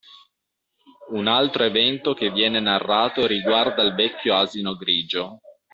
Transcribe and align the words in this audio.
Un 1.11 1.27
altro 1.27 1.63
evento 1.63 2.15
che 2.15 2.31
viene 2.31 2.59
narrato 2.59 3.27
riguarda 3.27 3.83
il 3.83 3.93
vecchio 3.93 4.35
asino 4.35 4.75
grigio 4.75 5.39